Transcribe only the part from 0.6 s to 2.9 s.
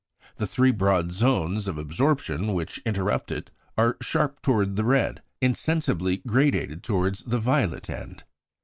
broad zones of absorption which